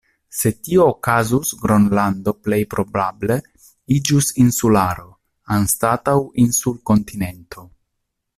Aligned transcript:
Se 0.35 0.51
tio 0.67 0.85
okazus 0.91 1.51
Gronlando 1.65 2.33
plej 2.47 2.59
probable 2.71 3.37
iĝus 3.99 4.31
insularo, 4.45 5.07
anstataŭ 5.59 6.17
insul-kontinento. 6.47 7.69